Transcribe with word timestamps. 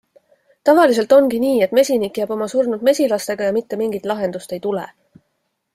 Tavaliselt 0.69 1.13
ongi 1.17 1.41
nii, 1.43 1.59
et 1.65 1.75
mesinik 1.79 2.17
jääb 2.21 2.33
oma 2.37 2.49
surnud 2.55 2.87
mesilastega 2.89 3.51
ja 3.51 3.55
mitte 3.59 3.83
mingit 3.83 4.09
lahendust 4.13 4.57
ei 4.59 4.65
tule. 4.65 4.87